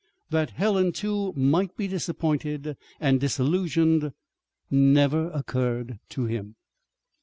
That 0.31 0.49
Helen, 0.49 0.93
too, 0.93 1.31
might 1.33 1.77
be 1.77 1.87
disappointed 1.87 2.75
and 2.99 3.19
disillusioned 3.19 4.13
never 4.71 5.29
occurred 5.29 5.99
to 6.09 6.25
him. 6.25 6.55